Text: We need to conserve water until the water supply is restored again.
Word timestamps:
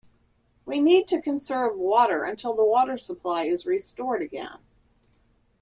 We 0.65 0.79
need 0.81 1.07
to 1.09 1.21
conserve 1.21 1.77
water 1.77 2.23
until 2.23 2.55
the 2.55 2.65
water 2.65 2.97
supply 2.97 3.43
is 3.43 3.67
restored 3.67 4.23
again. 4.23 4.57